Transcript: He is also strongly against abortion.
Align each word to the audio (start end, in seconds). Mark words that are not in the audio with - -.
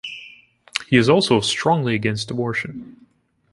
He 0.87 0.97
is 0.97 1.09
also 1.09 1.41
strongly 1.41 1.93
against 1.93 2.31
abortion. 2.31 3.05